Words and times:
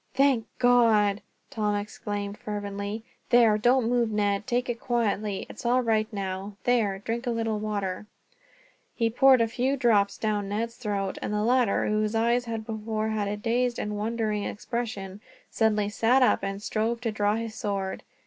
"Thank 0.15 0.47
God!" 0.57 1.21
Tom 1.51 1.75
exclaimed 1.75 2.39
fervently. 2.39 3.03
"There, 3.29 3.55
don't 3.59 3.87
move, 3.87 4.09
Ned. 4.09 4.47
Take 4.47 4.67
it 4.67 4.79
quietly. 4.79 5.45
It's 5.47 5.63
all 5.63 5.83
right 5.83 6.11
now. 6.11 6.57
There, 6.63 6.97
drink 6.97 7.27
a 7.27 7.29
little 7.29 7.59
water." 7.59 8.07
He 8.95 9.11
poured 9.11 9.41
a 9.41 9.47
few 9.47 9.77
drops 9.77 10.17
down 10.17 10.49
Ned's 10.49 10.75
throat, 10.75 11.19
and 11.21 11.31
the 11.31 11.43
latter, 11.43 11.85
whose 11.85 12.15
eyes 12.15 12.45
had 12.45 12.65
before 12.65 13.09
had 13.09 13.27
a 13.27 13.37
dazed 13.37 13.77
and 13.77 13.95
wondering 13.95 14.43
expression, 14.43 15.21
suddenly 15.51 15.87
sat 15.89 16.23
up 16.23 16.41
and 16.41 16.63
strove 16.63 16.99
to 17.01 17.11
draw 17.11 17.35
his 17.35 17.53
sword. 17.53 18.01